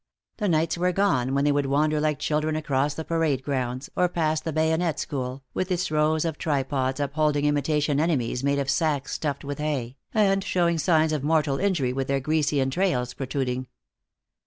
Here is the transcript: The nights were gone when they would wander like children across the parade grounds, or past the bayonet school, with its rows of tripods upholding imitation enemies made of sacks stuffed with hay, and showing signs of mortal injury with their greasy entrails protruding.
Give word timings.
The 0.37 0.47
nights 0.49 0.79
were 0.79 0.91
gone 0.91 1.35
when 1.35 1.43
they 1.45 1.51
would 1.51 1.67
wander 1.67 1.99
like 2.01 2.17
children 2.17 2.55
across 2.55 2.95
the 2.95 3.03
parade 3.05 3.43
grounds, 3.43 3.87
or 3.95 4.09
past 4.09 4.43
the 4.45 4.51
bayonet 4.51 4.99
school, 4.99 5.43
with 5.53 5.71
its 5.71 5.91
rows 5.91 6.25
of 6.25 6.39
tripods 6.39 6.99
upholding 6.99 7.45
imitation 7.45 7.99
enemies 7.99 8.43
made 8.43 8.57
of 8.57 8.67
sacks 8.67 9.13
stuffed 9.13 9.45
with 9.45 9.59
hay, 9.59 9.97
and 10.11 10.43
showing 10.43 10.79
signs 10.79 11.13
of 11.13 11.23
mortal 11.23 11.59
injury 11.59 11.93
with 11.93 12.07
their 12.07 12.19
greasy 12.19 12.59
entrails 12.59 13.13
protruding. 13.13 13.67